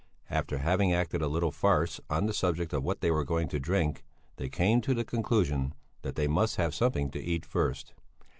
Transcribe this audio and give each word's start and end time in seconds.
After 0.31 0.57
having 0.57 0.91
acted 0.91 1.21
a 1.21 1.27
little 1.27 1.51
farce 1.51 1.99
on 2.09 2.25
the 2.25 2.33
subject 2.33 2.73
of 2.73 2.81
what 2.83 3.01
they 3.01 3.11
were 3.11 3.23
going 3.23 3.47
to 3.49 3.59
drink, 3.59 4.03
they 4.37 4.49
came 4.49 4.81
to 4.81 4.95
the 4.95 5.05
conclusion 5.05 5.75
that 6.01 6.15
they 6.15 6.27
must 6.27 6.55
have 6.55 6.73
something 6.73 7.11
to 7.11 7.21
eat 7.23 7.45
first. 7.45 7.93